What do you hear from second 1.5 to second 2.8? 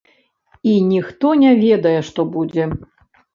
ведае, што будзе.